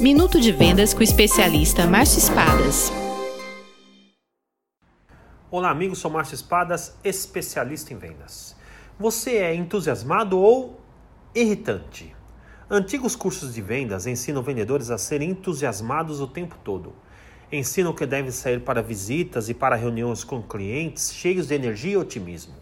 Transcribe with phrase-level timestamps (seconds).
[0.00, 2.90] Minuto de Vendas com o especialista Márcio Espadas.
[5.50, 8.56] Olá, amigos, sou Márcio Espadas, especialista em vendas.
[8.98, 10.80] Você é entusiasmado ou
[11.34, 12.16] irritante?
[12.70, 16.94] Antigos cursos de vendas ensinam vendedores a serem entusiasmados o tempo todo.
[17.52, 21.96] Ensinam que devem sair para visitas e para reuniões com clientes cheios de energia e
[21.98, 22.54] otimismo.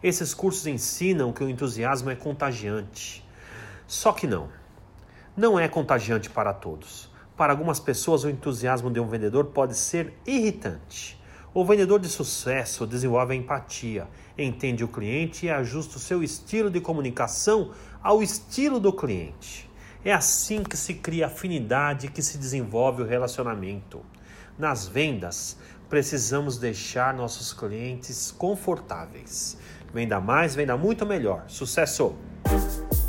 [0.00, 3.26] Esses cursos ensinam que o entusiasmo é contagiante.
[3.88, 4.65] Só que não.
[5.36, 7.10] Não é contagiante para todos.
[7.36, 11.20] Para algumas pessoas, o entusiasmo de um vendedor pode ser irritante.
[11.52, 16.70] O vendedor de sucesso desenvolve a empatia, entende o cliente e ajusta o seu estilo
[16.70, 19.70] de comunicação ao estilo do cliente.
[20.02, 24.00] É assim que se cria afinidade, que se desenvolve o relacionamento.
[24.58, 25.58] Nas vendas,
[25.90, 29.58] precisamos deixar nossos clientes confortáveis.
[29.92, 31.44] Venda mais, venda muito melhor.
[31.46, 32.16] Sucesso!